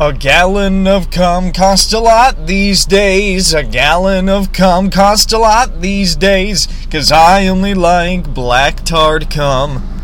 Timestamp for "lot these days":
1.98-3.52, 5.38-6.68